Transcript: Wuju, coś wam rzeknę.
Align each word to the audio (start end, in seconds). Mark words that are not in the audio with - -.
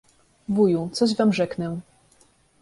Wuju, 0.49 0.89
coś 0.93 1.15
wam 1.15 1.33
rzeknę. 1.33 1.79